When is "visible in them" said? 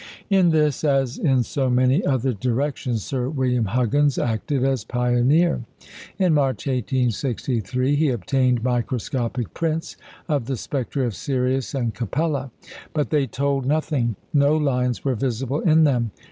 15.13-16.09